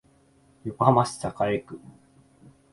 [0.63, 1.79] 横浜市栄区